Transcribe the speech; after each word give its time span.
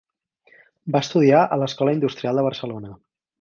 Va 0.95 1.01
estudiar 1.05 1.41
a 1.43 1.59
l'Escola 1.65 1.95
Industrial 1.99 2.41
de 2.41 2.47
Barcelona. 2.49 2.93